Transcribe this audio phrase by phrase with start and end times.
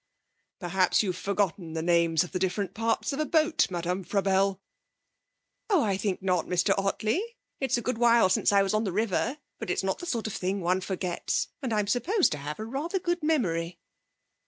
[0.59, 3.67] 'Perhaps you've forgotten the names of the different parts of a boat.
[3.69, 4.59] Madame Frabelle?'
[5.69, 7.21] 'Oh, I think not, Mr Ottley.
[7.59, 10.25] It's a good while since I was on the river, but it's not the sort
[10.25, 13.77] of thing one forgets, and I'm supposed to have rather a good memory.'